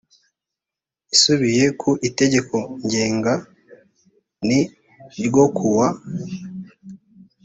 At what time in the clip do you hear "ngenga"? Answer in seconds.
2.83-3.33